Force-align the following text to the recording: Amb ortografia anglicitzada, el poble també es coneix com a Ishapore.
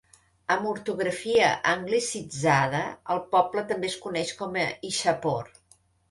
Amb 0.53 0.67
ortografia 0.67 1.49
anglicitzada, 1.71 2.79
el 3.15 3.21
poble 3.35 3.63
també 3.73 3.89
es 3.93 3.97
coneix 4.05 4.31
com 4.39 4.57
a 4.63 4.65
Ishapore. 4.91 5.55